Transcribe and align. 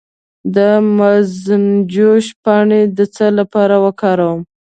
د 0.55 0.57
مرزنجوش 0.97 2.25
پاڼې 2.43 2.81
د 2.97 2.99
څه 3.15 3.27
لپاره 3.39 3.75
وکاروم؟ 3.85 4.39